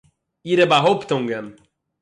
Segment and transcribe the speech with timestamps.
[0.49, 1.45] אירע באַהויפּטונגען